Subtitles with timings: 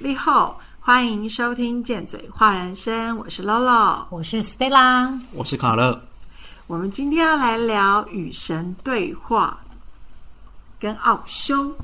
[0.00, 6.02] 立后，欢迎收听《贱嘴话人生》，我是 Lolo，我是 Stella，我是卡乐。
[6.66, 9.60] 我们今天要来聊与神对话
[10.78, 11.76] 跟奥修。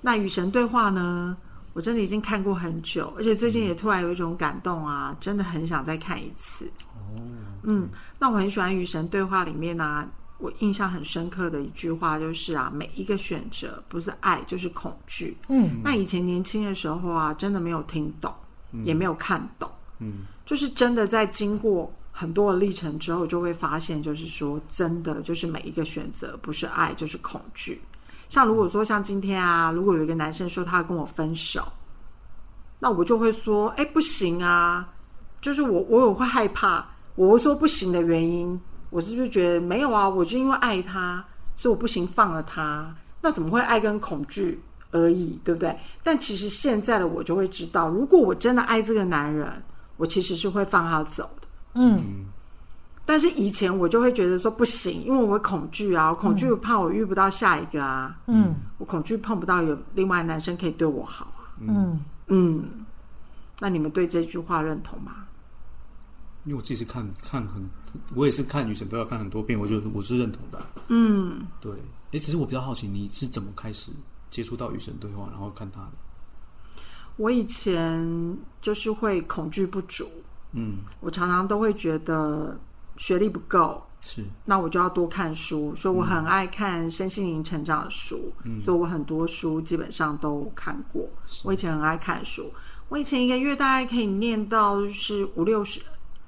[0.00, 1.36] 那与神对话呢？
[1.74, 6.64] 我真的已经看过很久，而且最近也突然有一种感动啊，真的很想再看一次。
[6.94, 7.20] 哦，
[7.64, 7.86] 嗯，
[8.18, 10.08] 那我很喜欢与神对话里面呢。
[10.40, 15.36] 我印象很深刻的一句话就是啊，每一个选择不是爱就是恐惧。
[15.48, 18.34] 嗯，那以前年轻的时候啊，真的没有听懂，
[18.82, 19.70] 也没有看懂。
[19.98, 27.80] 嗯，就是真的在经过很多的历程之后，就会发现，就是说真的，就是每一个选择不是爱就是恐惧。
[28.28, 31.62] 像如果说像今天啊，如果有一个男生说他要跟我分手，
[32.78, 34.88] 那我就会说，哎，不行啊，
[35.42, 38.58] 就是我我有会害怕，我会说不行的原因。
[38.90, 40.08] 我是不是觉得没有啊？
[40.08, 41.24] 我就因为爱他，
[41.56, 42.94] 所以我不行放了他。
[43.22, 44.60] 那怎么会爱跟恐惧
[44.90, 45.76] 而已，对不对？
[46.02, 49.50] 但其实现在的我就会知道，如果我真的爱这个男人，
[49.96, 51.48] 我其实是会放他走的。
[51.74, 52.26] 嗯。
[53.06, 58.16] 但是以前我就会觉得说不行，因为我恐惧啊，我恐惧怕我遇不到下一个啊。
[58.26, 58.54] 嗯。
[58.78, 61.54] 我恐惧碰不到有另外男生可以对我好啊。
[61.60, 62.64] 嗯嗯。
[63.58, 65.26] 那你们对这句话认同吗？
[66.44, 67.68] 因为我自己是看看很，
[68.14, 70.66] 我也是看女神都要看很多遍，我觉得我是认同的。
[70.88, 71.72] 嗯，对。
[72.12, 73.92] 哎，只是我比较好奇，你是怎么开始
[74.30, 75.92] 接触到与神对话，然后看他的？
[77.16, 80.08] 我以前就是会恐惧不足，
[80.52, 82.58] 嗯，我常常都会觉得
[82.96, 88.32] 学历不够，是，那我就要多看书，所以我很爱看身心灵成长的书，
[88.64, 91.06] 所以我很多书基本上都看过。
[91.44, 92.50] 我以前很爱看书，
[92.88, 95.80] 我以前一个月大概可以念到就是五六十。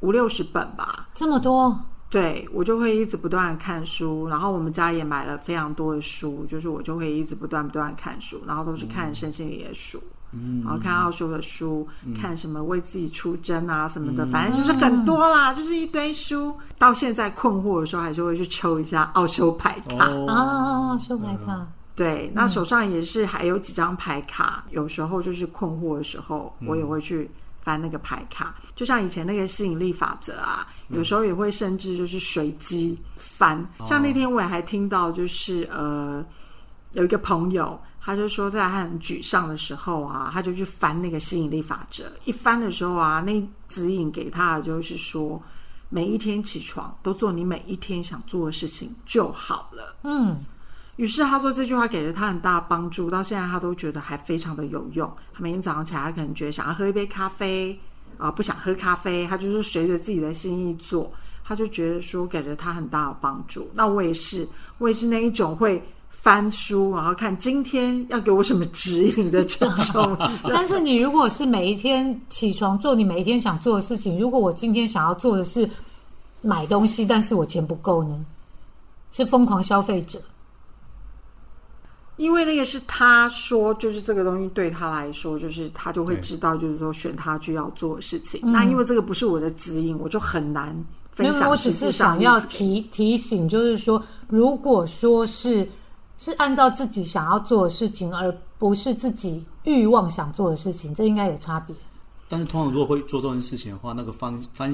[0.02, 1.76] 五六十本吧，这么多，
[2.10, 10.02] 对我就会一直不断的看书，然后我们家也买了非常多的书，就是我就会一直不断不断看书，然后都是看身心灵的书，
[10.32, 11.88] 嗯，然后看奥修的书，
[12.20, 16.52] 看什么为自己出征啊什么的，反正就是很多啦，就是一堆书。
[16.78, 21.66] 到现在困惑的时候，还是会去抽一下奥修牌卡啊，修牌卡。
[21.94, 27.30] 对，那手上也是还有几张牌卡，有时候就是困惑的时候，我也会去。
[27.62, 33.64] 翻那个牌卡，就像以前那个吸引力法则啊，有时候也会甚至就是随机翻。
[33.84, 36.24] 像那天我也还听到，就是呃，
[36.92, 42.04] 有一个朋友，他就说在他很沮丧的时候啊，他就去翻那个吸引力法则。
[42.24, 45.40] 一翻的时候啊，那指引给他的就是说，
[45.88, 49.96] 每一天起床都做你每一天想做的事情就好了。
[50.02, 50.44] 嗯。
[51.02, 55.10] 于是他说这句话给了他很大的帮助，到现在他都觉得还非常的有用。
[55.34, 57.76] 他每天早上起来，他可能觉得想要喝一杯咖啡
[58.18, 61.12] 啊，不想喝咖啡，他就是随着自己的心意做，
[61.44, 63.68] 他就觉得说给了他很大的帮助。
[63.74, 64.48] 那我也是，
[64.78, 70.16] 我也是那一种会翻书，然后看今天要给我什么指引的这种。
[70.54, 75.68] 但是你如果是每一天起床做你每一天想做的事情，如果我今天想要做的是
[76.42, 78.24] 买东西，但是我钱不够呢？
[79.10, 80.22] 是疯狂消费者。
[82.22, 88.40] 因为那个是他说，就是这个东西对他来说，就是他就会知道，就是说选他去要做的事情。
[88.44, 90.72] 那因为这个不是我的指引，我就很难
[91.16, 91.50] 分享。
[91.50, 95.68] 我只是想要提提醒，就是说，如果说是
[96.16, 101.74] 是按照自己想要做的事情，而不是自己欲望想做的事情，这应该有差别。
[102.28, 104.72] 但是，通常如果会做这件事情的话，那个方方。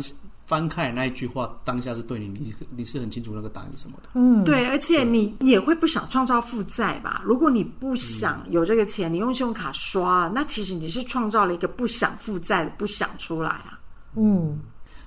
[0.49, 4.09] 翻开那一句话，当下是对你，你你是很清楚那个答案是什么的。
[4.15, 7.21] 嗯，对，而且你也会不想创造负债吧？
[7.23, 13.79] 如果你不想有这个钱，你用信用卡刷，那其实你是创造了一个不想负债的，不想出来啊。
[14.15, 14.59] 嗯，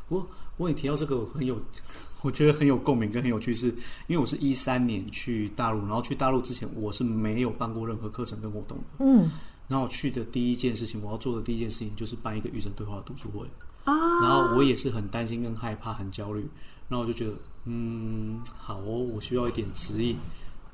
[0.09, 1.59] 我我也提到这个很有，
[2.21, 3.69] 我觉得很有共鸣跟很有趣，是
[4.05, 8.83] 因为我是一三年去大陆，然后去大陆之前我是没有办过任何课程跟活动的。
[8.99, 9.31] 嗯，
[9.67, 13.47] 然后我去的第一件事情，我要做的第一件事情就是办一个与神对话读书会。
[13.85, 16.47] 然后我也是很担心、跟害怕、很焦虑。
[16.87, 17.33] 然后我就觉得，
[17.65, 20.17] 嗯，好哦，我需要一点指引。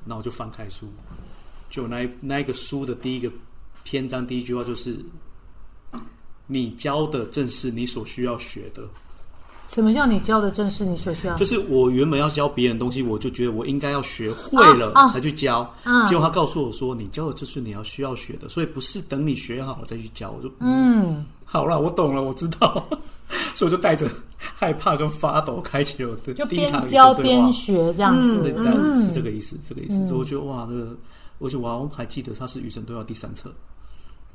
[0.04, 0.88] 那我就翻开书，
[1.68, 3.30] 就那那一个书的第一个
[3.84, 4.98] 篇章，第一句话就是
[6.46, 8.88] ：“你教的正是你所需要学的。”
[9.68, 11.36] 什么叫你教的正是你所需要？
[11.36, 15.70] 就是我原本要教别人东西，我就觉得我应该要学会了才去教。
[16.06, 21.24] 结果他告诉我说：“你教的就是你要需要学的，所以不是等你学好了再去教。”我就嗯。
[21.50, 22.86] 好了，我懂了，我知道，
[23.56, 24.06] 所以我就带着
[24.36, 28.44] 害怕跟发抖，开启了我的第一堂教边学这样子，
[29.00, 29.96] 是这个意思，这个意思。
[30.06, 30.94] 所以我觉得哇，这个，
[31.40, 33.50] 而且我还记得他是《与神对话》第三册，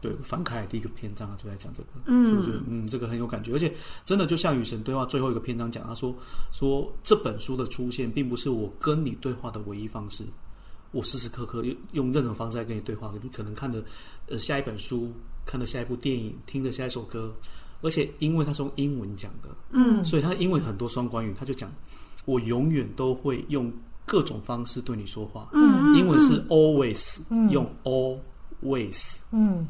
[0.03, 3.73] 对，翻开第一个篇章就在讲这个，嗯，就嗯，这个很有感觉，而且
[4.03, 6.13] 真的就像《与神对话》最后一个篇章讲，他说
[6.51, 10.25] 说这本书的出现并不是我跟你对话的唯一方式，
[10.91, 13.13] 我时时刻刻用用任何方式在跟你对话。
[13.21, 13.81] 你可能看的
[14.27, 15.13] 呃下一本书，
[15.45, 17.33] 看的下一部电影，听的下一首歌，
[17.81, 21.71] 而且因为他是用英文讲的，嗯，所以他英文很多双关语，他就讲
[22.25, 23.71] 我永远都会用
[24.05, 25.47] 各种方式对你说话。
[25.53, 27.21] 嗯，英文是 always，、
[27.51, 29.65] 用 always，嗯，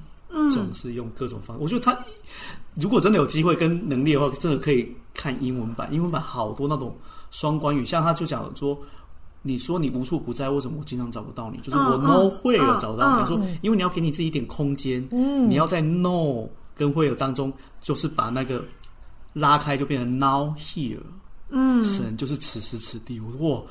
[0.52, 1.64] 总是用各种方式。
[1.64, 1.98] 我觉得他
[2.76, 5.88] 如果真的有机会跟能力的话，真的可以看英文版。
[5.94, 6.96] 英文版好多那种
[7.32, 8.78] 双关语，像他就讲说，
[9.42, 11.58] 你说你无处不在，为什么我经常找不到你？
[11.60, 13.22] 就是我嗯 no 嗯会有找到你。
[13.22, 18.64] 嗯他说，因为你要给你自己一点空间，你要在 no 跟会有当中，就是把那个
[19.34, 20.98] 拉开，就变成 now here。
[21.56, 23.20] 嗯，神就是此时此地。
[23.20, 23.64] 我说哇，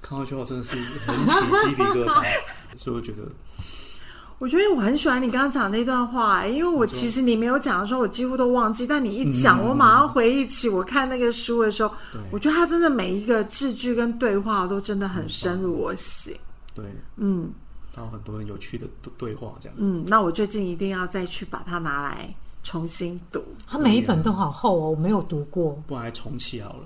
[0.00, 1.34] 看到之后真的是很起
[1.68, 2.24] 鸡皮疙瘩，
[2.78, 3.22] 所以我觉得
[4.38, 16.34] 我觉得我很喜欢你刚刚讲那段话、因为我其实你没有讲的时候，我几乎都忘记，但你一讲，我马上回忆起我看那个书的时候，对我觉得他真的每一个字句跟对话都真的很深入我心。
[16.74, 16.84] 对，
[17.16, 17.50] 嗯
[17.94, 19.76] 他有很多很有趣的对对话，这样。
[19.78, 22.34] 嗯，那我最近一定要再去把它拿来
[22.64, 23.40] 重新读。
[23.66, 25.80] 它每一本都好厚哦，我没有读过。
[25.86, 26.82] 不然来重启好了。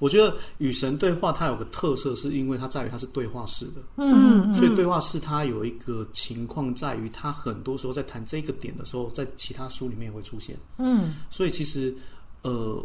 [0.00, 10.56] 我觉得与神对话，它有个特色，是因为它在于它是对话式的，嗯，所以对话式它有一个情况在于，它很多时候在谈这个点的时候，在其他书里面也会出现。
[10.78, 11.94] 嗯，所以其实
[12.42, 12.84] 呃，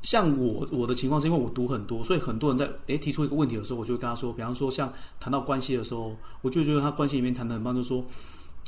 [0.00, 4.90] 像我我的情况是因为我读很多，所以很多人在诶提出一个问题的时候，我就会跟他说，比方说像
[5.20, 8.04] 谈到关系的时候，我就觉得他关系里面谈的很棒，就说。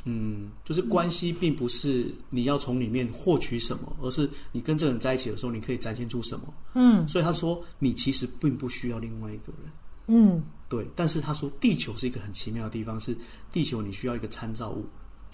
[0.05, 6.53] 嗯，就是关系并不是你要从里面获取什么，而是你跟这个人在一起的时候，你可以展现出什么。
[6.73, 9.71] 嗯，所以他说你其实并不需要另外一个人。
[10.07, 13.15] 嗯，对，但是他说地球是一个很奇妙的地方，是
[13.51, 14.85] 地球你需要一个参照物，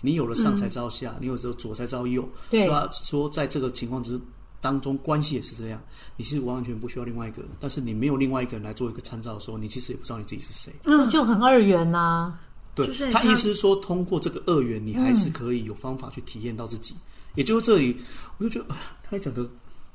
[0.01, 2.27] 你有了上才知道下，你有时候左才知道右。
[2.49, 4.19] 对所以他说在这个情况之
[4.59, 5.81] 当中，关系也是这样，
[6.17, 10.73] 你是完完全不需要另外一个人，但是你没有另外一个人来做一个参照的时候，你其实也不知道你自己是谁。
[10.83, 12.37] 这就很二元呐、
[12.85, 16.95] 对他意思是说，通过这个二元，你还是可以有方法去体验到自己。
[17.35, 17.95] 也就是这里，
[18.37, 18.77] 我就觉得，哎
[19.09, 19.47] 他讲的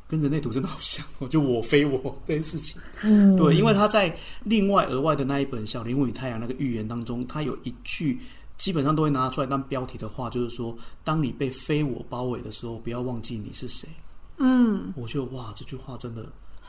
[0.06, 2.80] 跟人类图真的好像哦，就我非我这件事情。
[3.02, 8.18] 嗯，对，因为他在另外额外的那一本《小灵魂与太阳》那个预言当中，他有一句
[8.58, 13.88] 基本上都会拿出来当标题的话，就是说，当你被非我包围的时候，不要忘记你是谁。
[14.38, 16.26] 嗯我觉得哇，这句话真的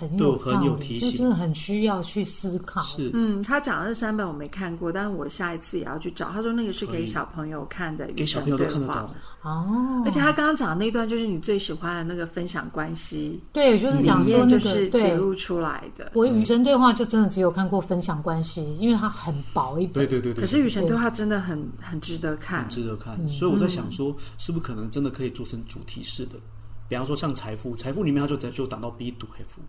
[0.08, 2.82] 很有对我很有提醒就是很需要去思考。
[2.82, 6.30] 是嗯，他讲的这三本我没看过，但是我下一次也要去找。
[6.30, 9.10] 他说那个是给小朋友看的，给小朋友都看得到。。
[9.42, 15.16] 哦，而且他刚刚讲的那段就是你最喜欢的那个分享关系对，就是里讲说，那个就是揭对。
[15.16, 16.12] 露出来的。
[16.14, 19.94] 我与神对话就真的只有看过分享关系，因为它很薄一本。
[19.94, 22.70] 对对对对，可是与神对话真的很很值得看很。
[22.70, 23.16] 值得看。
[23.20, 26.40] 嗯所以我在想说，是不是可能真的可以做成主题式的？
[26.88, 29.60] 比方说像财富，财富里面它就就讲到 B 读 F，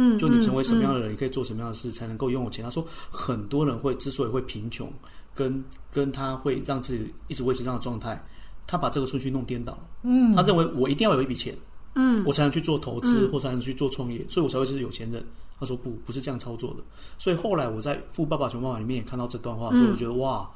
[0.00, 2.64] 嗯，就你成为什么样的人，你可以做什么样的事才能够拥有钱。
[2.64, 4.88] 他说，很多人会之所以会贫穷，
[5.34, 8.24] 跟跟他会让自己一直维持这样的状态，
[8.64, 9.80] 他把这个顺序弄颠倒了。
[10.04, 11.52] 嗯，他认为我一定要有一笔钱，
[11.96, 15.26] 嗯，我才能去做投资，或才能去做创业，所以我才会是有钱人。
[15.58, 16.84] 他说不，不是这样操作的。
[17.18, 20.48] 所以后来我在《富爸爸穷爸爸》里面也看到这段话，所以我觉得哇，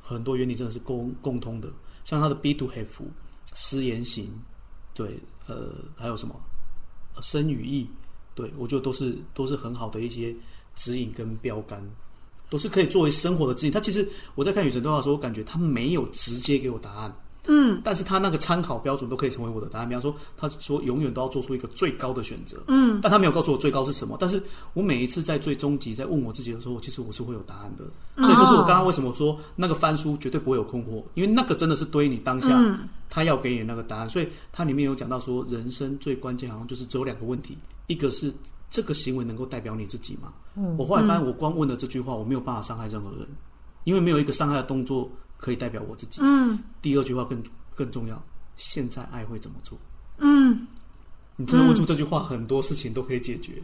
[0.00, 1.68] 很多原理真的是共共通的。
[2.04, 3.04] 像他的 B to F
[3.54, 4.30] 失言行，
[4.94, 6.34] 对，呃，还有什么
[7.14, 7.90] 呃生与义，
[8.36, 10.32] 对我觉得都是都是很好的一些
[10.76, 11.82] 指引跟标杆，
[12.48, 13.72] 都是可以作为生活的指引。
[13.72, 17.16] 他其实我在看《女神对话》的时候，我感觉他没有直接给我答案，
[17.48, 19.88] 嗯，但是他那个参考标准都可以成为我的答案。
[19.88, 24.16] 比方说，他说永远都要做出一个最高的选择，嗯，但他没有告诉我最高是什么。
[24.20, 24.42] 但是
[24.74, 27.84] 我每一次在最终极在问我自己的时候，其实我是会有答案的。
[28.16, 32.48] 这就是我刚刚为什么说那个翻书绝对不会有困惑，因为那个真的是对你当下
[33.08, 34.10] 他要给你那个答案。
[34.10, 38.32] 所以它里面有讲到说，人生最关键好像就是只有两个问题，一个是
[38.70, 40.32] 这个行为能够代表你自己吗？
[40.78, 43.26] 我后来发现，我光问了这句话，我没有办法伤害任何人，
[43.84, 46.20] 因为没有一个伤害的动作可以代表我自己。
[46.22, 46.58] 嗯。
[46.80, 47.42] 第二句话更
[47.74, 48.22] 更重要，
[48.56, 49.78] 现在爱会怎么做？
[50.18, 50.66] 嗯，
[51.36, 53.62] 你真的问出这句话，很多事情都可以解决。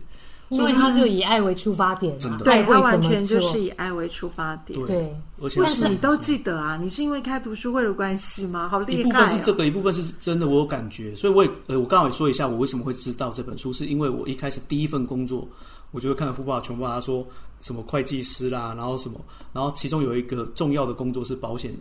[0.53, 3.61] 因为他就以爱为出发点对他完全就是？
[3.61, 4.79] 以爱为出发点。
[4.81, 6.77] 对对，而且是你都记得啊？
[6.77, 8.69] 你是因为开读书会的关系吗？
[8.69, 9.11] 好厉害一部！
[9.11, 15.49] 分是这个，一部分是真的，我有感觉，所以我也呃，我刚好也说一下，我为什么会知道这本书，是因为我一开始第一份工作，
[15.91, 17.27] 我就会看到富爸爸穷爸爸，他说
[17.61, 19.21] 什么会计师啦，然后什么，
[19.53, 21.75] 然后其中有一个重要的工作是保险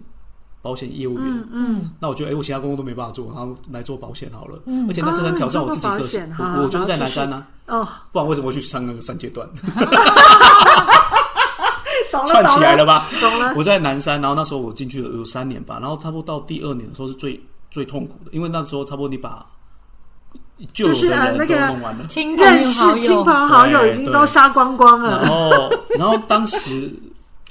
[0.61, 5.95] 保险业务员，嗯嗯，那我觉得哎、我其他工作都没办法做，然后来做保险好了，嗯而且那是很挑战我自己个
[6.37, 9.47] 我我就是在南山呢、哦，不然为什么会去上那个三阶段？
[12.27, 13.07] 串起来了吧？
[13.19, 13.53] 懂了。
[13.55, 17.41] 我在南山，然后那时候我进去了有三年吧，然后差不多到第二年的时候是最
[17.71, 19.45] 最痛苦的，因为那时候差不多你把
[20.73, 25.21] 旧有就是的人都呃那个弄完了，认亲朋好友，识亲朋好友已经都杀光光了。
[25.21, 26.93] 然后然后当时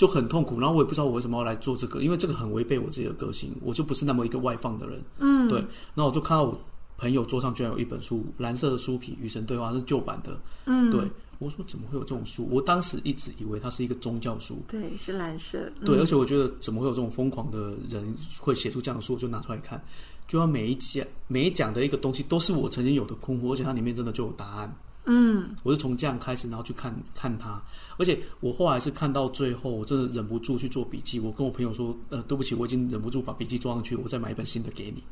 [0.01, 0.59] 就很痛苦。
[0.59, 5.05] 然后我也不知道我为什么要来做这个，因为这个很违背我自己的个性，我就不是那么一个外放的人。
[5.19, 5.59] 嗯，对。
[5.59, 6.59] 然后我就看到我
[6.97, 10.41] 朋友桌上居然有一本书，蓝色的书皮，《与神对话》是旧版的。
[10.65, 11.03] 嗯，对。
[11.39, 12.49] 我说怎么会有这种书？
[12.51, 14.63] 我当时一直以为它是一个宗教书。
[14.67, 15.71] 对，是蓝色。
[15.85, 19.13] 对，而且我觉得怎么会有这种疯狂的人会写出这样的书？
[19.15, 19.83] 我就拿出来看，
[20.27, 24.75] 就要每一讲每一讲的一个东西都是我曾经有的困惑，而且它里面真的就有答案。
[25.07, 27.63] 嗯，我是从这样开始，然后去看看他，
[27.97, 31.19] 而且我后来是看到最后，我真的忍不住去做笔记。
[31.19, 35.03] 我跟我朋友说：“呃，对不起，我已经忍不住把笔记装上去，我再买一本新的给你。”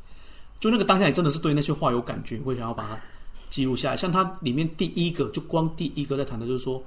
[0.61, 2.99] 就那个当下，你真的是对那些话有感觉，会想要把它。
[3.51, 6.85] 记录下来，像他里面第一个，就光第一个在谈的就是说，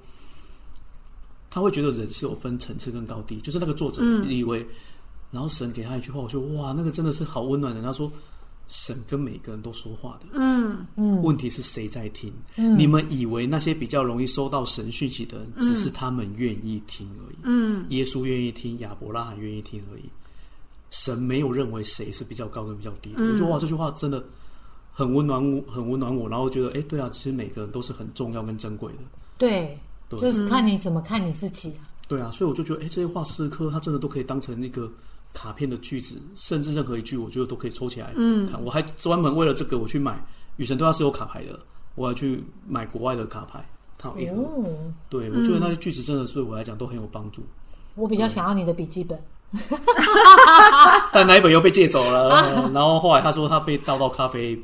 [1.49, 4.63] 他会觉得人是有分层次跟高低，就是那个作者以为，
[5.31, 7.81] 然后神给他一句话，我说哇，那个真的是好温暖的。
[7.81, 8.09] 他说，
[8.67, 12.33] 神跟每个人都说话的，嗯嗯，问题是谁在听？
[12.55, 20.03] 你们以为那些比较容易收到神讯息的人，只是他们愿意听而已，嗯，耶稣愿意听，亚伯拉罕愿意听而已，
[20.89, 23.23] 神没有认为谁是比较高跟比较低的。
[23.23, 24.23] 我觉得哇，这句话真的。
[24.93, 28.99] 很温暖我，很温暖我，然后觉得，哎，对啊，其实每个人都是很重要跟珍贵的。
[29.37, 31.87] 对，就是看你怎么看你自己啊。
[32.09, 34.91] 对啊，所以我就觉得，哎，这些话诗歌，它真的都可以当成那个
[35.33, 38.11] 卡片的句子，甚至任何一句，我觉得都可以抽起来。
[38.15, 40.13] 嗯，我还专门为了这个，我去买
[40.57, 41.59] 《雨神对话》是有卡牌的，
[41.95, 43.63] 我要去买国外的卡牌，
[43.97, 44.45] 它有一盒。
[45.09, 47.43] 对，我觉得那些句子真的对我来讲都很有帮助。
[47.95, 49.19] 我比较想要你的笔记本。
[51.11, 54.57] 但那一本又被借走了， 然后后来他说他被倒到咖啡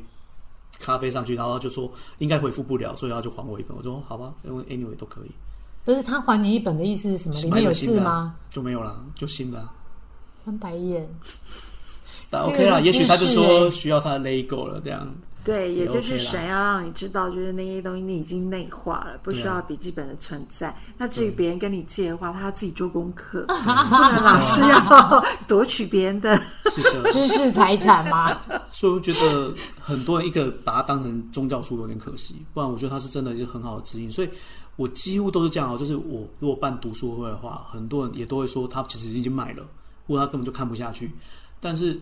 [0.80, 3.76] 咖啡上去，然后他就说应该回复不了，所以他就还我一本。
[3.76, 5.30] 我说好吧，因为 anyway 都可以。
[5.84, 7.34] 不是他还你一本的意思是什么？
[7.42, 8.34] 里面有字吗？
[8.48, 9.68] 就没有了，就新的。
[10.48, 11.06] 翻白眼。
[12.30, 15.14] 但 OK 啦，也许他就说需要他的 lego 了，这样。
[15.44, 20.76] 对，也就是神要让你知道，就是那些东西你已经内化了，不需要笔记本的存在。
[20.98, 26.38] 那至于别人跟你借的话，他要自己做功课，老师要 夺取别人的
[27.12, 28.38] 知识财产吗？
[28.70, 34.10] 所以我觉得很多人一个把它当成宗教书有点可惜，不然我觉得它是真的是很好的指引。
[34.10, 34.28] 所以
[34.76, 39.66] 我几乎都是这样哦，就是我如果办读书会的话，很多人也都会说他其实已经买了，
[40.08, 41.12] 或者他根本就看不下去。
[41.60, 42.00] 但是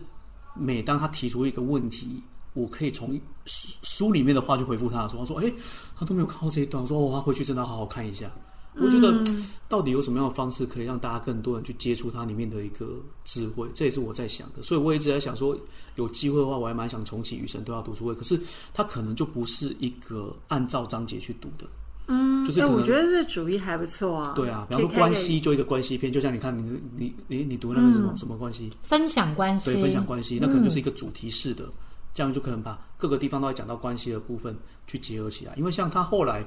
[0.55, 2.23] 每当他提出一个问题，
[2.53, 3.13] 我可以从
[3.45, 5.53] 书书里面的话去回复他的时候，他说：“哎，
[5.95, 8.31] 他都没有看到这一段。”我说：“哦，他回去真的好好看一下。”
[8.79, 9.23] 我觉得
[9.67, 12.87] 到底有什么样的方式可以让大家更多人去接触它里面的一个
[13.23, 13.67] 智慧？
[13.73, 14.61] 这也是我在想的。
[14.61, 15.57] 所以我一直在想说，
[15.95, 18.13] 有机会的话，我还蛮想重启《与神对话》读书会。
[18.13, 18.39] 可是
[18.75, 21.65] 它可能就不是一个按照章节去读的。
[22.07, 24.33] 嗯，就是我觉得这主意还不错啊。
[24.35, 28.71] 对啊，比方说关系就一个关系片，就像你看你你你你读那个什么什么关系？
[28.81, 29.73] 分享关系。
[29.73, 31.69] 对，分享关系，那可能就是一个主题式的。
[32.13, 36.43] 这样就可能把各个地方都会讲到关系的部分去结合起来，因为像他后来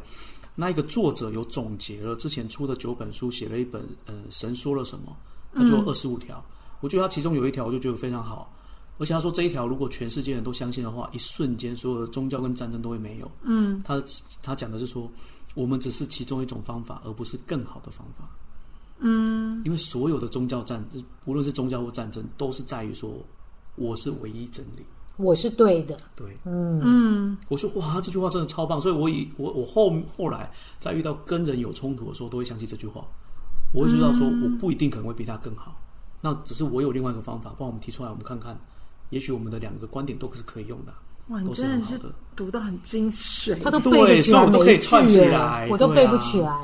[0.57, 5.17] 那一个作者有总结了之前出的九本书，写了一本呃神说了什么，
[5.55, 6.45] 他就二十五条，
[6.81, 8.53] 我觉得他其中有一条我就觉得非常好，
[8.99, 13.31] 而且他说这一条如果全世界人都相信的话，一瞬间所有的宗教跟战争都会没有。
[13.45, 14.03] 嗯，他
[14.43, 15.09] 他讲的是说
[15.55, 18.29] 我们只是其中一种方法，而不是更好的方法。
[18.99, 20.85] 嗯，因为所有的宗教战，
[21.25, 23.11] 无论是宗教或战争，都是在于说
[23.77, 24.85] 我是唯一真理。
[25.17, 33.05] 我是对的，对，嗯嗯，我说哇，这句话真的超棒，所以我以我我后后来在遇到跟人有冲突的时候，都会想起这句话，
[33.75, 35.79] 我会知道说我不一定可能会比他更好，
[36.23, 38.59] 那只是我有另外一个方法，帮我们提出来，我们看看，
[39.11, 40.95] 也许我们的两个观点都是可以用的，
[41.31, 41.99] 哇，你真的是
[42.37, 46.57] 读的很精髓，他都背得起来，我都可以串起来，我都背不起来，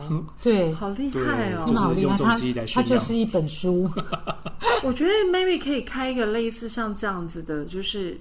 [0.43, 2.37] 对， 好厉害哦，真的好厉害，他
[2.75, 3.91] 他就是一本书，
[4.85, 8.19] 我觉得 maybe 可以开一个类似像这样子的，就是。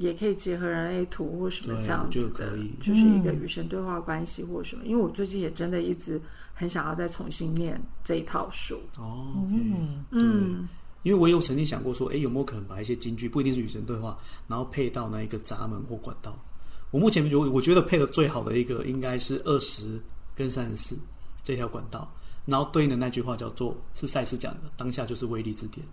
[0.00, 4.84] 也可以结合人类图或什么这样子的，就是一个与神对话关系或什么。
[4.84, 6.20] 因为我最近也真的一直
[6.54, 8.80] 很想要再重新念这一套书。
[8.96, 10.04] 哦，嗯。
[10.12, 10.68] 嗯，
[11.02, 16.36] 因为我有曾经想过说，哎，有没有可能把一些金句，不一定是与神对话，然后配到那一个闸门或管道？
[16.90, 20.00] 我目前我我觉得配的最好的一个应该是二十
[20.34, 20.98] 跟三十四
[21.42, 22.10] 这条管道，
[22.46, 25.86] 然后对应的那句话叫做是赛斯讲的，当下就是威力之点。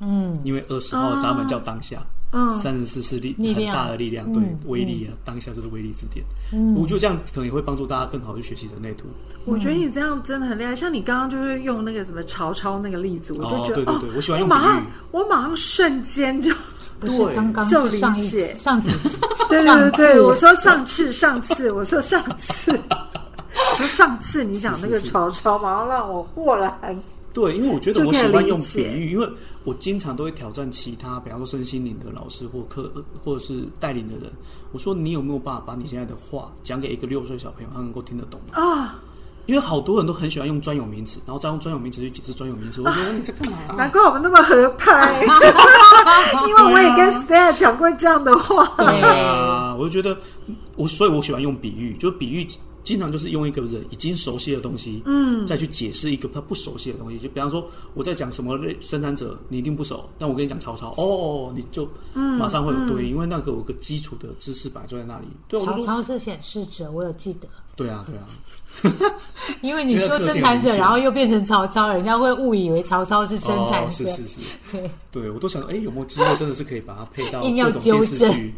[0.00, 2.02] 嗯，因为二十号闸门叫当下，
[2.32, 6.24] 嗯，三十四是力很大的力量，对，威力啊，当下就是威力之点。
[6.52, 9.06] 嗯，我觉得这样可能也会帮助大家更好去学习人类图。
[9.44, 16.54] 我觉得你这样真的很厉害，像你刚刚就是用那个什么曹操那个例子，我就觉得，对对对，我喜欢用马上，我马上瞬间就
[17.00, 18.54] 对，刚刚就理解。
[18.54, 22.72] 上次，对对对，我说上次上次，我说上次，
[23.72, 26.98] 我说上次你讲那个曹操，马上让我豁然。
[27.32, 29.28] 对，因为我觉得我喜欢用比喻，因为
[29.64, 32.90] 我经常都会挑战其他，比方说身心灵的老师或课，
[33.24, 34.30] 或者是带领的人。
[34.72, 39.00] 我说你有没有办法把你现在的话讲给一个六岁小朋友，他能够听得懂啊？
[39.46, 42.80] 因为好多人都很喜欢用专有名词，然后再用专有名词去解释专有名词。
[42.82, 45.24] 我觉得你在干嘛、难怪我们那么合拍，
[46.46, 48.72] 因为我也跟 Stella 讲过这样的话。
[48.76, 50.16] 对啊，我就觉得
[50.76, 52.46] 我，所以我喜欢用比喻，就是比喻
[52.90, 57.20] 经常就是用一个人已经熟悉的东西，嗯，再去解释一个他不熟悉的东西。
[57.20, 65.28] 就比方说我在讲什么类生产者，你一定不熟，但我跟你讲曹操，哦，你就马上会有对应，因为那个有个基础的知识摆就在那里。
[65.46, 67.46] 对，曹操是显示者，我有记得。
[67.76, 69.14] 对啊，对啊，
[69.62, 73.86] 因为你说生产者，然后又变成曹操，人家会误以为曹操是生产者。
[73.86, 74.40] 哦是是是，
[74.72, 78.54] 对，对我都想，哎，有没有机会真的是可以把它配到各种电视剧，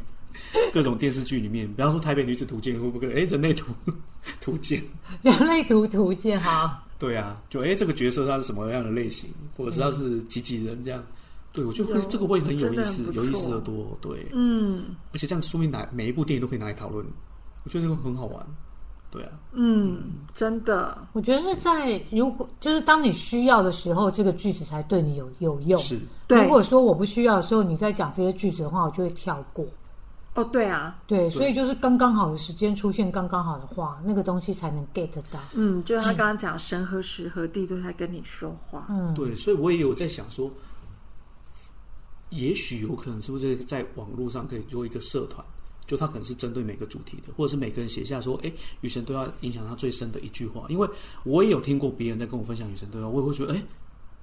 [0.72, 3.12] 各种电视剧里面，比方说《台北女子图鉴》会不会？
[3.12, 3.66] 哎，人类图
[4.40, 4.82] 图鉴。
[5.22, 6.84] 人类图图鉴哈。
[6.98, 11.04] 对啊，就哎、这个角色他是什么样的类型，或者是他是几几人这样，
[11.52, 14.94] 对我就会这个会很有意思有意思的多，对，嗯。
[15.12, 17.04] 而且这样说明哪每一部电影都可以拿来讨论，
[17.64, 18.46] 我觉得这个很好玩，
[19.10, 20.00] 对啊，嗯，
[20.32, 25.76] 真的，我觉得是在如果就是当你需要的时候，这个句子才对你有有用。
[25.80, 25.98] 是，
[26.28, 29.66] 如果说我不需要的时候，你在讲这些句子的话，我就会跳过。
[30.34, 35.38] 哦，对啊，对，所以就是刚刚好的时间出现刚刚好的话，那个东西才能 get 到。
[35.52, 38.86] 嗯，就是他刚刚讲，神何时何地都在跟你说话。
[38.88, 40.50] 嗯，对，所以我也有在想说，
[42.30, 45.44] 也许有可能是不是在网络上可以做一个社团，
[45.84, 50.88] 就他可能是针对每个主题的，或者是每个人写下说，哎，雨神都要影响他最深的一句话，因为
[51.24, 53.62] 我也有听过别人在跟我分享雨神对话，我也会觉得，哎，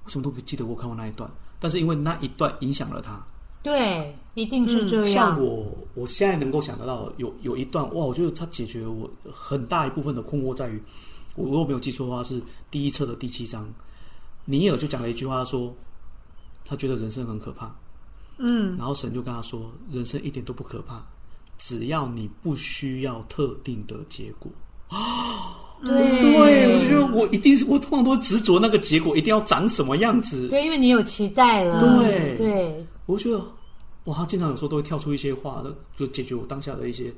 [0.02, 1.30] 我什么都不记得我看过那一段？
[1.60, 3.24] 但是因为那一段影响了他，
[3.62, 5.04] 对，一定是这样。
[5.04, 10.80] 像我，我现在能够想得到有有一段哇，我觉得他解决了我很大一部分的困惑，在于
[11.36, 13.68] 我如果没有记错的话，是第一册的第七章，
[14.44, 15.74] 尼尔就讲了一句话说，
[16.64, 17.74] 他觉得人生很可怕，
[18.38, 21.04] 嗯，然后神就跟他说，人生一点都不可怕，
[21.58, 24.50] 只要你不需要特定的结果。
[25.82, 31.80] 对对，我觉得我一定是我通常都执着那个结果一定要长什么样子，对，因为你有期待了。
[31.80, 33.38] 对对，我觉得
[34.04, 37.12] 哇，他经常有时候都会跳出一些话的，就解决我当下的一些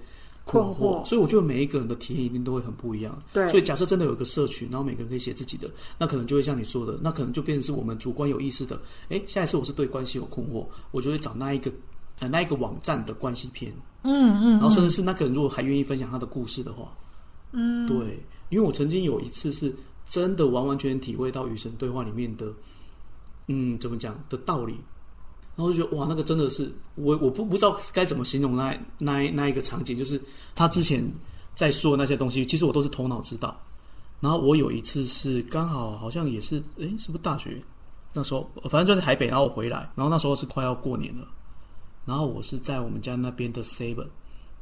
[0.45, 3.17] 困困惑所以我觉得每一个人的体验一定都会很不一样。
[3.33, 8.81] 对所以假设真的有一个社群，然后每个人可以写自己的，那可能就会像你说的，那可能就变成是我们主观有意识的。
[9.09, 11.71] 哎，下一次我是对关系有困惑，我就会找那一个
[12.19, 16.93] 呃那一个网站的关系篇，嗯嗯然后甚至是那个人如果还愿意分享他的故事的话，
[17.53, 19.73] 嗯，对，因为我曾经有一次是
[20.05, 22.53] 真的完完全全体会到与神对话里面的，
[23.47, 24.75] 嗯，怎么讲的道理，
[25.55, 30.21] 然后就觉得哇，那个真的是我我不不知道该怎么形容那那那一个场景，就是
[30.55, 31.05] 他之前
[31.55, 33.55] 在说的那些东西，其实我都是头脑知道。
[34.21, 37.63] 然后我有一次是刚好好像也是诶，是不是大学？
[38.15, 41.27] 那时候，反正就在台北，然后我回来，然后那时候是快要过年了，
[42.05, 44.07] 然后我是在我们家那边的 Seven，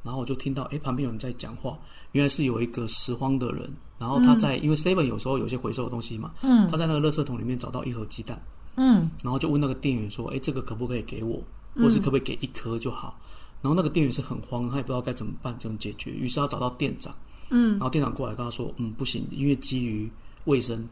[0.02, 1.78] 然后我就听到诶旁边有人在讲话，
[2.12, 6.68] 原来是有一个拾荒的人，然后他在、因为 Seven 有时候有些回收的东西嘛，嗯。
[6.70, 8.40] 他在那个垃圾桶里面找到一盒鸡蛋。
[8.76, 11.42] 嗯然后就问那个店员说：“哎，这个可不可以给我，
[11.76, 13.18] 或是可不可以给一颗就好？”
[13.62, 16.10] 然后那个店员是很慌，他也不知道该怎么办，怎么解决。
[16.10, 17.14] 于是他找到店长，
[17.50, 20.10] 嗯，然后店长过来跟他说：“嗯，不行，因为基于
[20.46, 20.88] 卫生，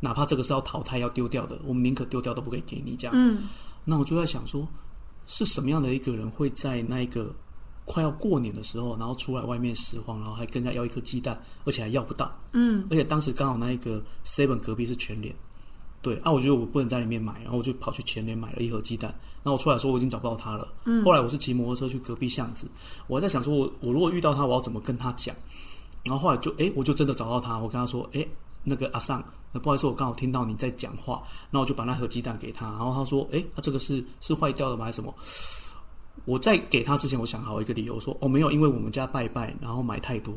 [0.00, 3.48] 哪怕这个是要淘汰要丢掉的，我们宁可丢掉都不可以给你这样。”嗯，
[3.84, 4.68] 那我就在想说，
[5.26, 7.34] 是什么样的一个人会在那一个
[7.86, 12.30] 快要过年的时候，然后出来外面拾荒，然后还跟人家要一颗鸡蛋，而且还要不到。
[12.52, 15.34] 嗯，而且当时刚好那一个 Seven 隔壁是全联，
[16.02, 19.08] 对啊，我觉得我不能在里面买，然后我就跑去前面买了一盒鸡蛋。
[19.42, 20.66] 然后我出来说我已经找不到他了。
[20.84, 22.68] 嗯，后来我是骑摩托车去隔壁巷子，
[23.06, 25.34] 我还在想说我我如果遇到他，我要怎么跟他讲？
[26.04, 28.28] 然后后来就诶，我就真的找到他，我跟他说诶，
[28.64, 35.14] 那个阿尚，不好意思，我刚好听到你在讲话，那我就把那盒鸡蛋给他，然后他说诶，啊这个是是坏掉了吗还是什么？
[36.24, 40.34] 我在给他之前，我想好一个理由，说哦没有，因为我们家拜拜，然后买太多，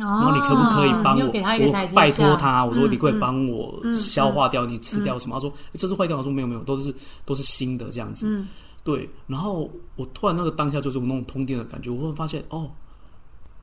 [0.00, 1.26] 然然后你可不可以帮我？
[1.26, 4.64] 我拜托他，我说你可以帮我嗯消化掉？
[4.64, 5.36] 你吃掉什么？
[5.36, 6.16] 他说、这是坏掉。
[6.16, 8.26] 我说没有没有，都是都是新的这样子。
[8.28, 8.48] 嗯
[8.82, 12.70] 对，然后我突然那个当下就是我那种通电的感觉，我会发现哦，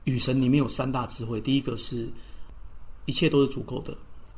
[0.04, 2.08] 雨神里面有三大智慧，第一个是
[3.04, 3.92] 一切都是足够的，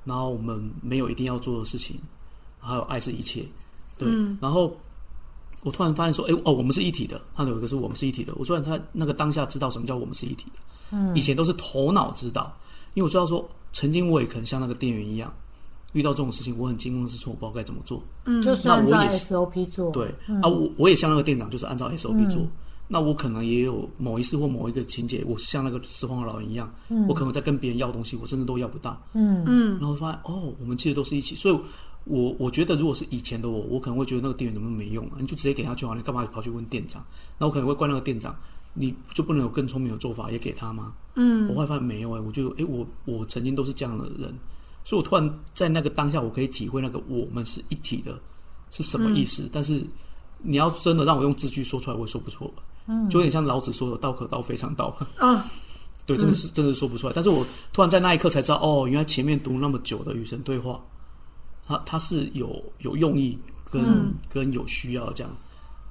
[0.05, 2.01] 然后我们没有一定要做的事情，
[2.61, 3.45] 还有爱是一切。
[3.99, 4.75] 对，嗯然后
[5.63, 7.21] 我突然发现说，哎哦，我们是一体的。
[7.35, 8.33] 他有一个是我们是一体的。
[8.37, 10.59] 我突然他那个当下知道什么叫我们是一体的。
[10.93, 12.57] 嗯，以前都是头脑知道，
[12.95, 15.33] 因为我知道说，曾经我也可能像那个店员一样，
[15.93, 18.03] 遇到这种事情，我很惊慌失措，我不知道该怎么做。
[18.25, 19.91] 嗯就是按照那我也是 SOP 做。
[19.91, 20.09] 对、
[20.43, 22.47] 啊，我我也像那个店长，就是按照 SOP 做。
[22.93, 26.69] 那我可能也有某一次或某一个情节，我像那个拾荒老人一样，
[27.07, 29.01] 我可能在跟别人要东西，我甚至都要不到。
[29.13, 31.57] 嗯嗯然后发现哦，我们其实都是一起，所以
[32.11, 37.05] 我我觉得如果是以前的我，我可能会觉得那个店员怎么没用啊，你就直接给他就好，你干嘛跑去问店长？
[37.39, 38.37] 那我可能会怪那个店长，
[38.75, 40.93] 你就不能有更聪明的做法也给他吗？
[41.15, 44.35] 嗯，我会发现没有哎、我就哎、我我曾经都是这样的人，
[44.85, 48.19] 所以我突然在那个当下，我可以体会那个我们是一体的
[48.71, 49.49] 是什么意思。
[49.53, 49.85] 但是
[50.39, 52.63] 你要真的让我用字句说出来，我也说不出来。
[52.87, 54.97] 嗯，就有点像老子说的“道可道，非常道”。
[55.19, 55.45] 啊，
[56.07, 57.13] 对，真的是、真的是说不出来。
[57.15, 60.81] 但是我突然在那一刻才知道，哦，原来前面读那么久的与神对话，
[61.71, 63.39] 它它是有有用意
[63.71, 65.33] 跟、嗯跟有需要这样。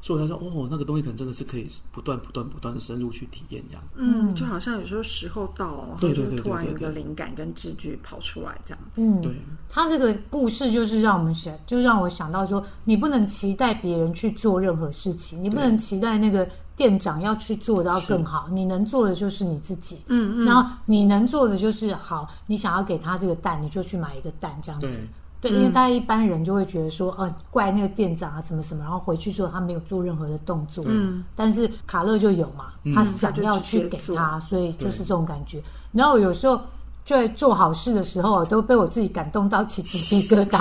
[0.02, 3.84] 所以他说，哦，那个东西可能真的是可以不断不断不断的深入去体验这样。
[3.98, 9.02] 嗯，就好像有时候时候到了，然后就对对对突然有个灵感跟字句跑出来这样子。
[9.02, 9.36] 嗯，对，
[9.68, 19.98] 他这个故事就是让我们想，就让我想到说，你不能期待别人去做任何事情，你不能期待那个店长要去做到更好，你能做的就是你自己。
[20.08, 25.02] 嗯嗯然后你能做的就是好，你想要给他这个蛋，你就去买一个蛋这样子。
[25.41, 30.84] 对，因为大家一般人就会觉得说，呃，怪那个店长啊，什么什么，然后回去之后他没有做任何的动作。
[30.88, 35.62] 嗯，但是卡乐就有嘛，他想要去给他，所以就是这种感觉。
[35.91, 36.60] 然后有时候
[37.06, 40.60] 在做好事的时候，都被我自己感动到起鸡皮疙瘩，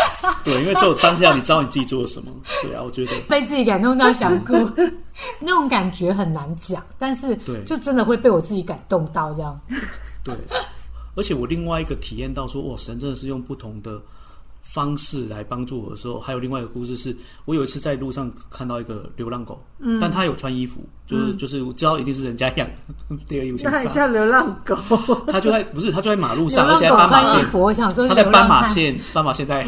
[0.42, 2.32] 对，因为只有当下你知道你自己做了什么。
[2.62, 4.54] 对啊，我觉得被自己感动到想哭，
[5.38, 9.60] 那种感觉很难讲，但是对就真的会被我自己感动到这样。
[10.24, 10.34] 对，
[11.14, 14.00] 而且我另外一个体验到说，哇，神真的是用不同的
[14.62, 24.76] 方式来帮助我的时候，还有另外一个故事是，我有一次在路上看到一个流浪狗，嗯，但它有穿衣服，就是、就是我知道一定是人家养的， 第二有些那还叫流浪狗，
[25.28, 29.66] 它就在不是它就在马路上，而且在斑马线，它在斑马线，斑马线在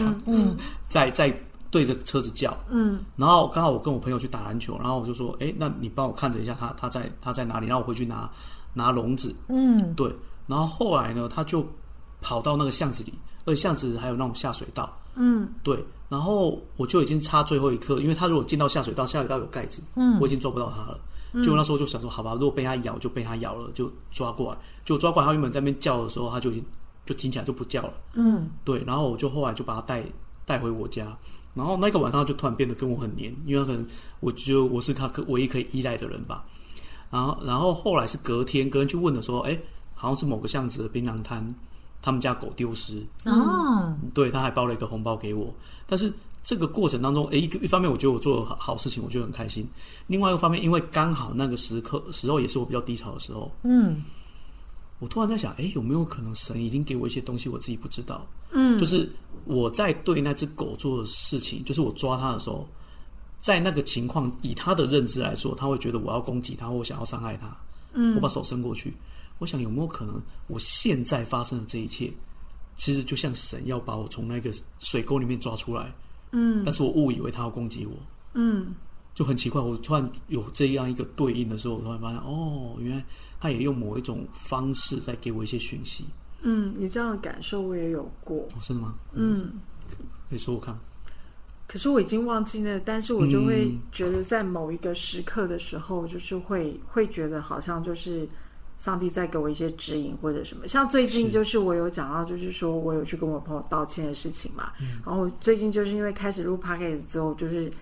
[0.89, 8.31] 在在对着车子叫，嗯，然后刚好我跟我朋友去打篮球，然后我就说，哎，那你帮我看着一下他他在他在哪里，然后我回去拿
[8.73, 10.11] 拿笼子，嗯，对，
[10.47, 11.67] 然后后来呢，他就
[12.21, 13.13] 跑到那个巷子里，
[13.45, 20.99] 而且巷子还有那种下水道，嗯，对，然后我就已经差最后一刻，因为他如果进到下水道，下水道有盖子，嗯，我已经抓不到他了。
[21.45, 24.59] 就那时候就想说，好吧，如果被他咬就被他咬了，就抓过来。
[24.87, 26.65] 就抓过来，他原本在那边叫的时候，他就已经
[27.05, 27.93] 就听起来就不叫了。
[28.15, 28.83] 嗯，对。
[28.87, 30.03] 然后我就后来就把他带
[30.47, 31.15] 带回我家，
[31.53, 33.87] 然后那个晚上他就突然变得跟我很黏，因为他可能
[34.21, 36.43] 我觉得我是他可唯一可以依赖的人吧。
[37.11, 39.59] 然后然后后来是隔天，隔天去问的时候，哎，
[39.97, 41.45] 好像是某个巷子的槟榔摊，
[42.01, 45.53] 他们家狗丢失，哦，对，他还包了一个红包给我。
[45.89, 49.65] 但是这个过程当中，诶，一个一方面我觉得我做了好好事情，我觉得很开心；
[50.07, 54.05] 另外一个方面，因为刚好那个时刻时候也是我比较低潮的时候，嗯，
[55.01, 58.25] 我突然在想，诶，有没有可能神已经给我一些东西，我自己不知道？
[58.53, 59.11] 嗯，就是
[59.45, 62.69] 我在对那只狗做的事情，就是我抓它的时候，
[63.41, 67.49] 在那个情况，以他的认知来说，他会觉得我要攻击他，或我想要伤害他。
[67.93, 68.95] 嗯，我把手伸过去，
[69.39, 72.13] 我想有没有可能，我现在发生的这一切，
[72.77, 75.93] 其实就像神要把我从那个水沟里面抓出来。
[76.33, 77.93] 嗯，但是我误以为他要攻击我。
[78.35, 78.75] 嗯，
[79.15, 83.05] 就很奇怪，我突然有这样一个对应的时候，我突然发现，哦，原来
[83.41, 86.05] 他也用某一种方式在给我一些讯息。
[86.43, 88.95] 嗯，你这样的感受我也有过，哦，真的吗？
[89.15, 89.53] 嗯，
[90.29, 90.79] 可以说我看。
[91.67, 98.29] 可是我已经忘记了，但是我就会觉得在某一个时刻的时候，就是会会觉得好像就是
[98.79, 100.69] 上帝在给我一些指引或者什么。
[100.69, 104.73] 像最近就是我有讲到，就是说我有去跟我朋友道歉的事情嘛，
[105.05, 107.73] 然后最近就是因为开始录 p o d c a s t 之后，就是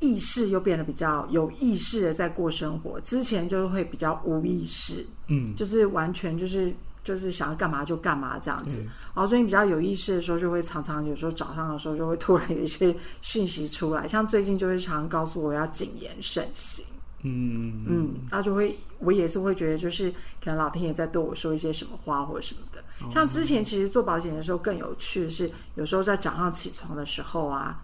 [0.00, 6.72] 意识又变得比较有意识的在过生活，之前就会比较无意识，嗯，就是完全就是
[7.04, 8.84] 就是想要干嘛就干嘛这样子对。
[8.84, 16.84] 然后最近比较有意识的时候，就会常常有时候早上的时候就会突然有一些讯息出来，像最近就会常常告诉我要谨言慎行。
[17.22, 20.10] 嗯嗯，那就会我也是会觉得，就是
[20.42, 22.82] 可能老天爷在对我说一些什么话或者什么的。
[23.10, 27.80] 像之前其实做保险的时候更有趣的是，有时候在早上起床的时候啊，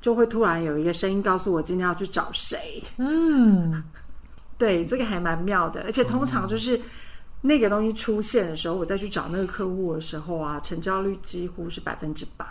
[0.00, 2.82] 就会突然有一个声音告诉我今天要去找谁。
[2.98, 3.82] 嗯，
[4.58, 6.80] 对，这个还蛮妙的，而且通常就是
[7.40, 12.46] 那个东西出现的时候，我再去找那个客户的时候啊，成交率几乎是百分之百，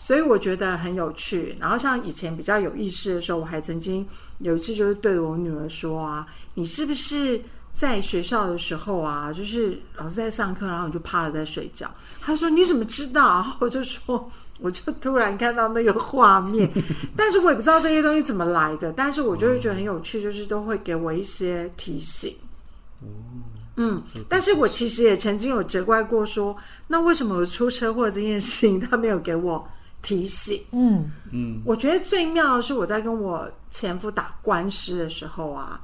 [0.00, 1.54] 所以我觉得很有趣。
[1.60, 4.04] 然后像以前比较有意识的时候，我还曾经
[4.38, 7.40] 有一次就是对我女儿说啊，你是不是？
[7.72, 11.88] 在学校的时候啊，就是老师在上课，然后你就趴着在睡觉。
[12.20, 16.68] 她说：“你怎么知道？”然后我就说：“我就突然看到那个画面，
[17.16, 18.92] 但是我也不知道这些东西怎么来的。
[18.92, 22.34] 但是我就会觉得很有趣，就是都会给我一些提醒。
[23.76, 26.54] 嗯，但是我其实也曾经有责怪过说，
[26.88, 29.66] 那为什么我出车祸这件事情他没有给我
[30.02, 30.62] 提醒？
[30.72, 35.80] 嗯，嗯，我觉得最妙的是我在跟我前夫打官司的时候啊，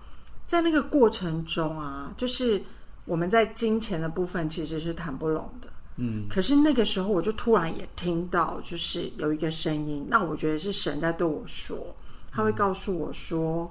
[0.47, 2.63] 在那个过程中啊，就是
[3.05, 5.69] 我们在金钱的部分其实是谈不拢的。
[5.97, 11.95] 嗯，可是那个时候我就突然也听到，就是有一个声音，那我觉得是神在对我说，
[12.31, 13.71] 他会告诉我说，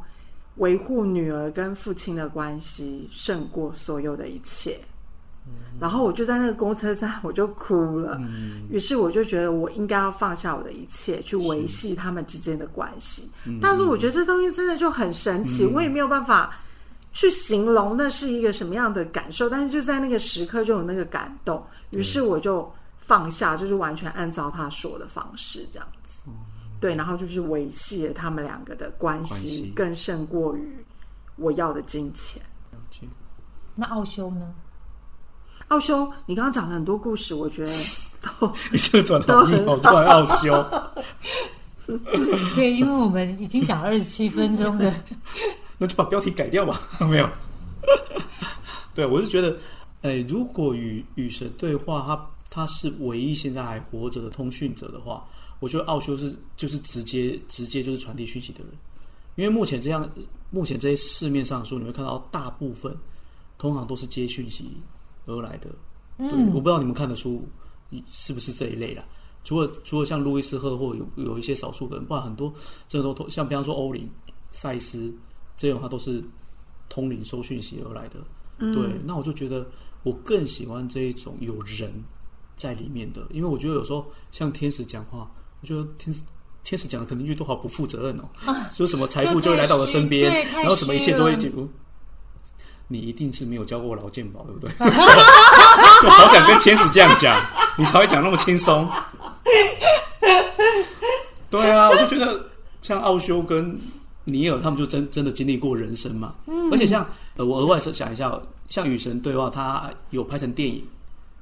[0.56, 4.80] 维护女儿跟父亲的关系胜过所有的一切。
[5.78, 8.18] 然后我就在那个公车站，我就哭了。
[8.70, 13.30] 于是我就觉得我应该要放下我的一切，去维系他们之间的关系。
[13.62, 16.58] 但是我觉得这东西真的就很神奇，我也没有办法
[17.12, 19.50] 去形容那是一个什么样的感受。
[19.50, 26.30] 但是就在那个时刻就有那个感动，于是我就放下，就是完全按照他说的方式这样子。
[26.80, 30.86] 对，然后就是维系了他们两个的关系，更胜过于
[31.36, 32.42] 我要的金钱。
[33.76, 34.54] 那奥修呢？
[35.70, 37.72] 奥修，你刚刚讲了很多故事，我觉得
[38.40, 40.66] 都 你这个转头硬好转奥修。
[42.56, 44.94] 对，因为我们已经讲了二十七分钟的，
[45.78, 46.80] 那就把标题改掉吧。
[47.02, 47.30] 没有，
[48.94, 49.58] 对我是觉得，
[50.02, 55.24] 哎，如果与与神对话，他他是唯一现在还活着的通讯者的话，
[55.60, 58.70] 我觉得奥修是就是直接直接就是传递讯息的人，
[59.36, 60.10] 因为目前这样，
[60.50, 62.96] 目前这些市面上书你会看到大部分
[63.58, 64.78] 通常都是接讯息。
[65.26, 65.70] 而来的，
[66.18, 67.48] 对，我不知道你们看的书
[68.10, 69.04] 是不是这一类啦。
[69.44, 72.52] 除了除了像路易斯赫或有有一些少数的人，不然很多
[72.88, 74.10] 这都通，像比方说欧林、
[74.52, 75.14] 赛斯
[75.56, 76.24] 这种，他都是
[76.90, 78.20] 通灵收讯息而来的。
[78.58, 79.68] 对，那我就觉得
[80.04, 81.94] 我更喜欢这一种有人
[82.56, 85.30] 在里面的，因为我觉得有时候像天使讲话，
[85.62, 86.24] 我觉得天使
[86.64, 88.30] 天使讲的肯定句都好不负责任哦，
[88.74, 91.70] 说什么财富就会来到我身边，然后什么一切都会进入。
[92.88, 94.70] 你一定是没有交过劳健保，对不对？
[96.02, 97.36] 就好想跟天使这样讲，
[97.78, 98.88] 你才会讲那么轻松。
[101.50, 102.46] 对啊，我就觉得
[102.82, 103.80] 像奥修跟
[104.26, 106.34] 尼尔他们就真真的经历过人生嘛。
[106.72, 110.86] 而且像呃，我额外想一下，像与神对话，他有拍成电影，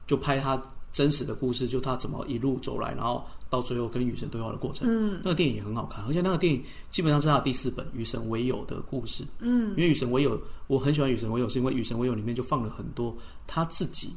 [0.05, 0.61] 就拍他
[0.93, 3.25] 真实的故事，就他怎么一路走来，然后。
[3.49, 14.09] 到最后跟雨神对话的过程，嗯，那个电影也很好看，而且那个电影基本上是他第四本《与神为友》的故事，嗯，因为《与神为友》，我很喜欢《与神为友》，是因为《与神为友》里面就放了很多他自己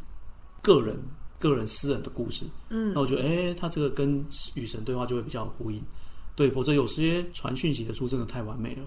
[0.63, 0.99] 个人、
[1.39, 5.83] 个人私人的故事，嗯，那我觉得，哎，他这个跟与神对话就会比较呼应，
[6.35, 8.83] 对，否则有些传讯息的书真的太完美了，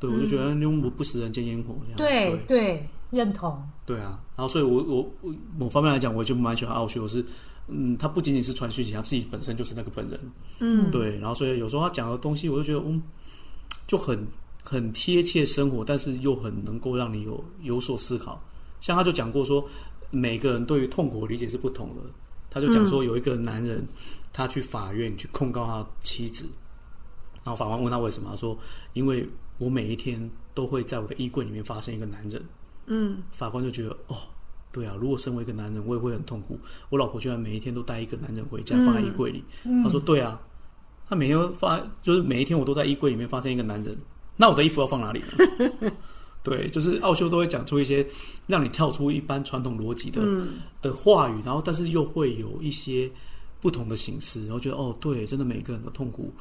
[0.00, 2.38] 对我就觉得用不食人间烟火，对。
[2.48, 7.24] 对，认同，对啊，然后所以，我我我某方面来讲，我就蛮喜欢奥修，是。
[7.66, 10.20] 嗯，他不仅仅是传讯息，他自己本身就是那个本人。
[10.58, 11.18] 嗯，对。
[11.18, 13.02] 然后，所以有时候他讲的东西，我就觉得，嗯，
[13.86, 14.26] 就很
[14.62, 18.38] 很贴切生活，但是又很能够让你有有所思考。
[18.80, 19.66] 像他就讲过说，
[20.10, 22.02] 每个人对于痛苦的理解是不同的。
[22.50, 23.88] 他就讲说，有一个男人，
[24.30, 26.46] 他去法院去控告他妻子，
[27.42, 28.58] 然后法官问他为什么，他说
[28.92, 32.44] ：“因为我每一天都会在我的衣柜里面发现一个男人。”
[32.86, 34.16] 嗯，法官就觉得，哦。
[34.72, 36.58] 对啊，如果身为一个男人，我也会很痛苦。
[36.88, 39.44] 我老婆居然每一天都带一个男人回家，放在衣柜里。
[39.84, 40.36] 他说：“对啊，
[41.08, 43.96] 他每天发，就是每一天我都在衣柜里面发现一个男人。
[44.36, 45.92] 那我的衣服要放哪里呢？”
[46.42, 48.04] 对，就是奥修都会讲出一些
[48.48, 50.20] 让你跳出一般传统逻辑的
[50.82, 53.08] 的话语，然后但是又会有一些
[53.60, 56.34] 不同的形式，然后觉得哦，对，真的每个人的痛苦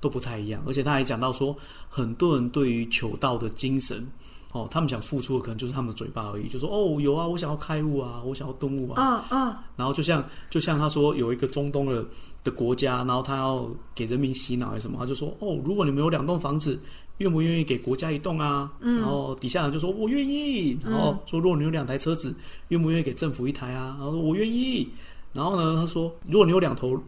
[0.00, 0.62] 都不太一样。
[0.64, 1.56] 而且他还讲到说，
[1.88, 4.06] 很多人对于求道的精神。
[4.52, 12.04] 哦，他们想付出的可能就是他们的嘴巴而已，就说哦有啊，我想要开悟啊，我想要顿悟啊，嗯嗯，然后就像就像他说有一个中东的
[12.42, 16.76] 的国家，然后他要给人民洗脑还是什么，他就说哦，如果你们有两栋房子，
[17.18, 18.72] 愿不愿意给国家一栋啊？
[18.80, 22.34] 然后底下人就说我愿意，然后说如果你有两台车子，
[22.68, 23.94] 愿不愿意给政府一台啊？
[23.98, 24.88] 然后说我愿意，
[25.32, 27.00] 然后呢，他说如果你有两头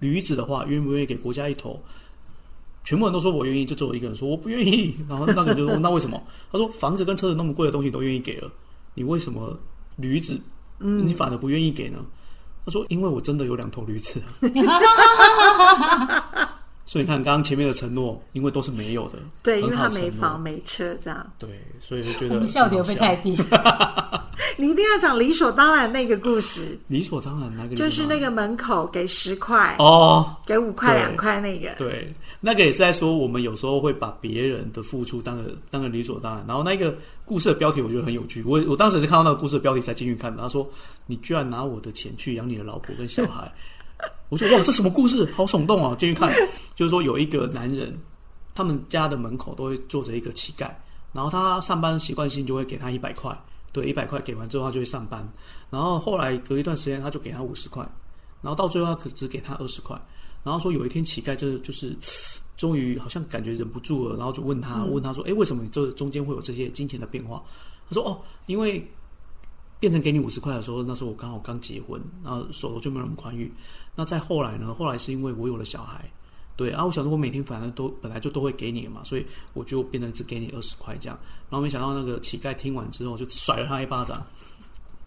[0.00, 1.80] 驴子的话，愿不愿意给国家一头？
[2.88, 4.96] 全部人都说我愿意，就只有一个人说我不愿意。
[5.06, 6.18] 然后那个人就说：“那为什么？”
[6.50, 8.50] 他说：“房子跟车子那么贵的东西都愿意给了，
[8.94, 9.58] 你为什么
[9.96, 10.40] 驴子，
[10.78, 11.98] 你反而不愿意给呢？”
[12.64, 14.22] 他说：“因为我真的有两头驴子。”
[16.88, 21.32] 所以你看，刚刚前面的承诺，因为都是没有的，对，因为他没房没车这样。
[21.38, 23.36] 对，所以就觉 得笑点会太低。
[24.56, 26.78] 你一定要讲理所当然那个故事。
[26.86, 31.68] 理所当然那个就是那个门口给十块哦，给五块两块那个。
[31.76, 36.44] 对，那个也是在说我们有时候会把别人的付出当个当个理所当然。
[36.48, 36.96] 然后那个
[37.26, 40.42] 故事的标题我觉得很有趣，我我当时是看到那个故事的标题才进去看的。
[40.42, 40.66] 他说
[41.04, 43.52] ：“你居然拿我的钱去养你的老婆跟小孩。”
[44.28, 45.24] 我说哇，这什么故事？
[45.32, 45.94] 好耸动啊！
[45.96, 46.32] 进去看，
[46.74, 47.98] 就是说有一个男人，
[48.54, 50.70] 他们家的门口都会坐着一个乞丐，
[51.12, 53.36] 然后他上班习惯性就会给他一百块，
[53.72, 55.26] 对，一百块给完之后他就会上班，
[55.70, 57.82] 然后后来隔一段时间他就给他五十块，
[58.42, 60.00] 然后到最后他可只给他二十块，
[60.44, 61.96] 然后说有一天乞丐就就是
[62.56, 67.42] 终于好像感觉忍不住了，然后就问他问他说，哎，为什么你这中间会有这些金钱的变化？
[67.88, 68.86] 他说哦，因为。
[69.80, 73.50] 变成给你五十块的时候，那时候我刚好刚结婚，然后手头就没有那么宽裕。
[73.94, 74.74] 那再后来呢？
[74.74, 76.04] 后来是因为我有了小孩，
[76.56, 81.18] 对啊，我想说，我每天反正都本来就都会给你嘛，所以我就变成只给你二十块这样。
[81.50, 84.24] 然后没想到那个乞丐听完之后，就甩了他一巴掌。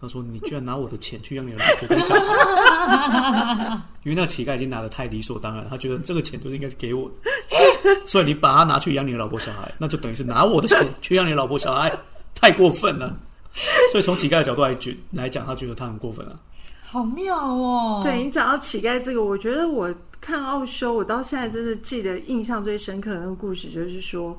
[0.00, 3.80] 他说：“你居然拿我的钱去养你的老婆跟小孩？
[4.02, 7.16] 因为那个乞丐已经拿的太理所当然，他觉得这个钱就是应该是给我的，
[8.04, 11.96] 所以你把他拿去养你的老婆小孩，那就等于是拿我的钱去养你老婆小孩，
[12.34, 13.16] 太过分了。
[13.92, 16.38] 所以从乞丐的角度来觉来讲，他觉得他很过分啊。
[16.82, 18.00] 好妙哦！
[18.04, 24.36] 对你讲到乞丐这个，我觉得我看奥修，我到现在真的记得印象最深刻的那个故事，就是说。”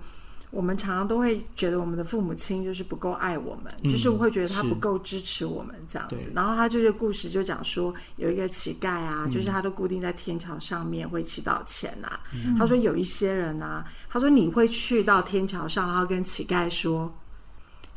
[0.54, 6.32] 我们常常都会觉得我们的父母亲就是不够爱我们，就是会觉得他不够支持我们这样子。
[6.36, 12.20] 然后他就是故事就讲说，有一个乞丐啊，就是他都固定在天桥上面会乞讨钱呐。
[12.60, 17.12] 他说有一些人啊，他说你会去到天桥上，然后跟乞丐说，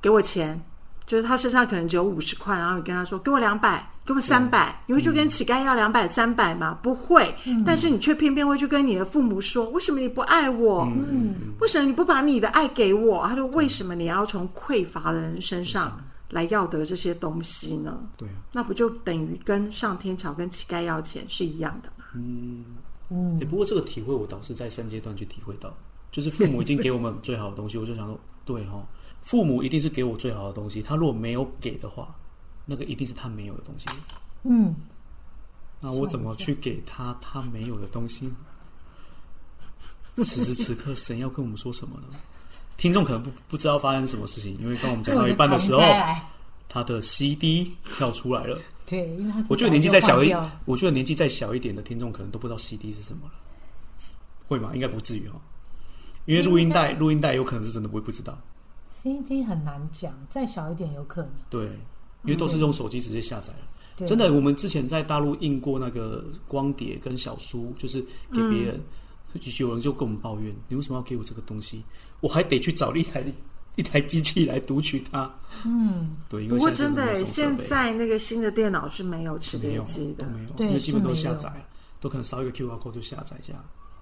[0.00, 0.58] 给我钱。
[1.06, 6.76] 就是他身上可能只有五十块，然后你跟他说：“给我两百，给我三百。”你会去跟乞丐要两百、三百吗？
[6.82, 7.32] 不会。
[7.64, 10.84] 但是你却偏偏会去跟你的父母说：“为什么你不爱我？
[11.60, 15.96] 为什么你不把你的爱给我？”他说：“为什么你要从匮乏的人身上
[16.30, 22.04] 来要得这些东西呢？”对，那不就等于跟上天朝跟乞丐要钱是一样的吗？
[22.14, 22.64] 嗯
[23.10, 23.38] 嗯。
[23.48, 25.72] 不过这个体会我倒是在三阶段去体会到，
[26.10, 28.84] 就是父母已经给我们最好的东西，我就想说，对哈。
[29.26, 32.14] 父母一定是给我最好的东西，他如果没有给的话，
[32.64, 33.84] 那个一定是他没有的东西。
[34.44, 34.72] 嗯，
[35.80, 38.36] 那我怎么去给他他没有的东西呢？
[40.22, 42.16] 此时此刻，神要跟我们说什么呢？
[42.76, 45.80] 听众可能不不知道发生什么事情，因为刚我们讲到一半的时候，
[46.68, 48.56] 他的 CD 跳出来了。
[48.86, 50.32] 对，因为他我觉得年纪再小一，
[50.66, 53.32] 我觉得年纪再小一点的听众可能都不知道 CD 是什么了，
[54.46, 54.70] 会吗？
[54.72, 55.34] 应该不至于哈，
[56.26, 58.38] 因为录音带录音带有可能是真的不会不知道。
[59.06, 61.30] CD 很难讲，再小一点有可能。
[61.48, 61.66] 对，
[62.24, 64.04] 因为都是用手机直接下载了。
[64.04, 68.00] 真的，我们之前在大陆印过那个光碟跟小书，就是
[68.32, 68.80] 给别人，
[69.60, 71.84] 有人就跟我们抱怨：“你为什么要给我这个东西？
[72.20, 73.24] 我还得去找 一台
[73.76, 75.32] 一台机器来读取它。”
[75.64, 76.44] 嗯，对。
[76.44, 81.64] 因为过真的，现在那个新的电脑是没有磁碟机的，没有，因为基本都下载，
[82.00, 83.54] 都可能扫一个 QR code 就下载一下。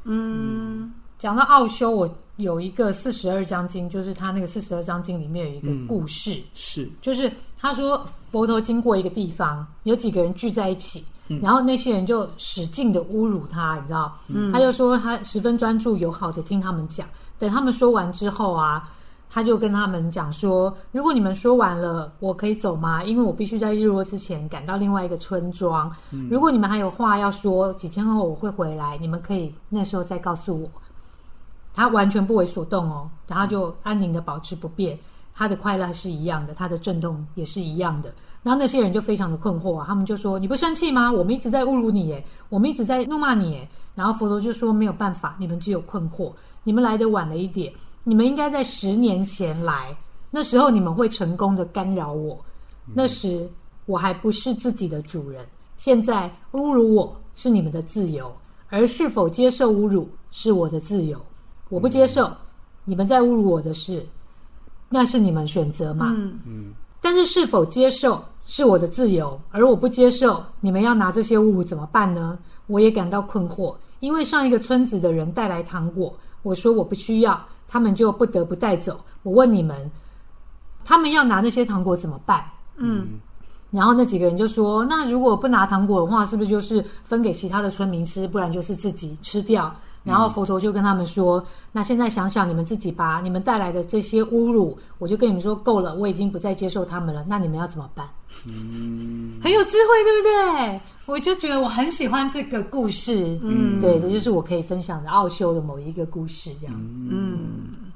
[0.04, 0.90] 嗯。
[1.18, 11.04] 讲到奥修，我有一个四十二章经，就是他那个四十二章经里面有一个故事，是就是他说佛陀经过一个地方，有几个人聚在一起，
[11.40, 14.18] 然后那些人就使劲的侮辱他，你知道？
[14.52, 17.06] 他就说他十分专注友好的听他们讲，
[17.38, 18.90] 等他们说完之后啊，
[19.30, 23.04] 他就跟他们讲说：如果你们说完了，我可以走吗？
[23.04, 25.90] 因为我必须在日落之前赶到另外一个村庄。
[26.28, 30.68] 如果你们还有话要说，几天后我会回来，你们可以那时候再告诉我。
[31.74, 34.96] 他完全不为所动哦，然后就安宁的保持不变，
[35.34, 38.14] 他的快乐是一样的，他的震动也是一样的。
[38.44, 41.10] 然后那些人就非常的困惑啊，他们就说：“你不生气吗？
[41.10, 46.30] 我们一直在侮辱你耶，我们一直在怒骂你耶。”然后佛陀就说：“没有办法，你们只有困惑，
[46.62, 47.72] 你们来的晚了一点，
[48.04, 49.96] 你们应该在十年前来，
[50.30, 52.38] 那时候你们会成功的干扰我。
[52.92, 53.48] 那时
[53.86, 55.44] 我还不是自己的主人，
[55.78, 58.30] 现在侮辱我是你们的自由，
[58.68, 61.18] 而是否接受侮辱是我的自由。”
[61.74, 62.30] 我不接受
[62.84, 64.06] 你们在侮辱我的事，
[64.88, 66.14] 那是你们选择嘛？
[66.16, 66.72] 嗯嗯。
[67.00, 72.38] 但是是否接受是我的自由，而我不接受，你们要拿这些侮辱怎么办呢？
[72.68, 79.00] 我也感到困惑，因为上一个村子的人带来糖果，我说我不需要，他们就不得不带走。
[79.24, 79.90] 我问你们，
[80.84, 82.44] 他们要拿那些糖果怎么办？
[82.76, 83.18] 嗯。
[83.72, 88.28] 然后那几个人就说：“那如果不拿糖果的话，是不是就是分给其他的村民吃？
[88.28, 97.24] 不然就是自己吃掉？”然后佛陀就跟他们说：“那现在想想你们自己吧，你们带来的这些侮辱，我就跟你们说够了，我已经不再接受他们了。
[97.26, 98.06] 那你们要怎么办？
[98.46, 100.80] 嗯，很有智慧，对不对？
[101.06, 103.38] 我就觉得我很喜欢这个故事。
[103.42, 106.50] 嗯，对，这就是我可以分享的奥修的某一个故事。
[106.60, 107.92] 这样，嗯，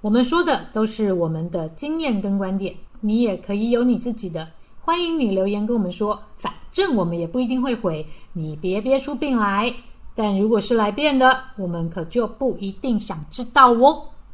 [0.00, 4.48] 我们说的都是我们的经验跟观点，你也可以有你自己的。
[4.80, 9.72] 欢迎你留言跟我们说，反正我们也不一定会回，你别憋出病来。”
[10.14, 14.04] 但如果是来变的，我们可就不一定想知道哦。